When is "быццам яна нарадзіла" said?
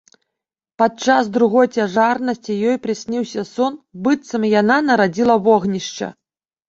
4.09-5.35